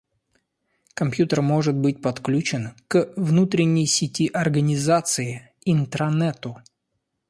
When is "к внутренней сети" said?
2.87-4.29